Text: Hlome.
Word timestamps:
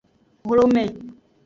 Hlome. 0.47 0.85